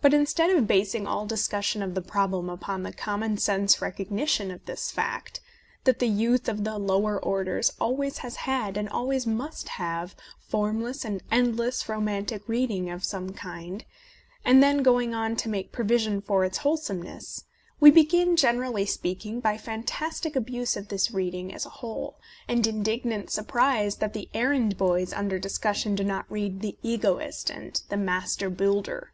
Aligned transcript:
But 0.00 0.12
instead 0.12 0.50
of 0.50 0.66
basing 0.66 1.06
all 1.06 1.24
discussion 1.24 1.82
of 1.82 1.94
the 1.94 2.02
problem 2.02 2.50
upon 2.50 2.82
the 2.82 2.92
common 2.92 3.38
sense 3.38 3.76
recogni 3.76 4.28
tion 4.28 4.50
of 4.50 4.62
this 4.66 4.90
fact— 4.90 5.40
that 5.84 5.98
the 5.98 6.06
youth 6.08 6.46
of 6.46 6.62
the 6.62 6.78
lower 6.78 7.18
orders 7.18 7.72
always 7.80 8.18
has 8.18 8.36
had 8.44 8.76
and 8.76 8.86
always 8.86 9.26
must 9.26 9.70
have 9.80 10.14
formless 10.46 11.06
and 11.06 11.22
endless 11.32 11.88
romantic 11.88 12.46
reading 12.46 12.90
of 12.90 13.02
some 13.02 13.32
kind, 13.32 13.86
and 14.44 14.62
then 14.62 14.82
going 14.82 15.14
on 15.14 15.36
to 15.36 15.48
make 15.48 15.72
provision 15.72 16.20
for 16.20 16.44
its 16.44 16.58
wholesomeness— 16.58 17.44
we 17.80 17.90
begin, 17.90 18.36
generally 18.36 18.84
speaking, 18.84 19.40
by 19.40 19.56
fantastic 19.56 20.36
A 20.36 20.40
Defence 20.40 20.44
of 20.44 20.44
Penny 20.44 20.44
Dreadfuls 20.44 20.48
abuse 20.48 20.76
of 20.76 20.88
this 20.88 21.14
reading 21.14 21.54
as 21.54 21.64
a 21.64 21.70
whole 21.80 22.18
and 22.46 22.62
indig 22.62 23.06
nant 23.06 23.30
surprise 23.30 23.96
that 23.96 24.12
the 24.12 24.28
errand 24.34 24.76
boys 24.76 25.14
under 25.14 25.38
discussion 25.38 25.94
do 25.94 26.04
not 26.04 26.30
read 26.30 26.60
"The 26.60 26.76
Egoist," 26.82 27.48
and" 27.48 27.80
The 27.88 27.96
Master 27.96 28.50
Builder." 28.50 29.10